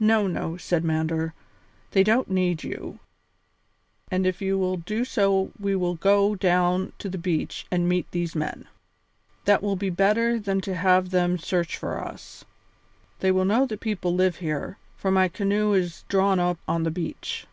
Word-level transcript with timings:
"No, 0.00 0.26
no," 0.26 0.56
said 0.56 0.82
Mander, 0.82 1.34
"they 1.90 2.02
don't 2.02 2.30
need 2.30 2.64
you, 2.64 3.00
and 4.10 4.26
if 4.26 4.40
you 4.40 4.56
will 4.56 4.78
do 4.78 5.04
so 5.04 5.52
we 5.60 5.76
will 5.76 5.94
go 5.96 6.34
down 6.34 6.94
to 7.00 7.10
the 7.10 7.18
beach 7.18 7.66
and 7.70 7.86
meet 7.86 8.10
these 8.12 8.34
men; 8.34 8.66
that 9.44 9.62
will 9.62 9.76
be 9.76 9.90
better 9.90 10.38
than 10.40 10.62
to 10.62 10.74
have 10.74 11.10
them 11.10 11.36
search 11.36 11.76
for 11.76 12.02
us. 12.02 12.46
They 13.20 13.30
will 13.30 13.44
know 13.44 13.66
that 13.66 13.80
people 13.80 14.14
live 14.14 14.36
here, 14.36 14.78
for 14.96 15.10
my 15.10 15.28
canoe 15.28 15.74
is 15.74 16.04
drawn 16.08 16.40
up 16.40 16.56
on 16.66 16.84
the 16.84 16.90
beach." 16.90 17.44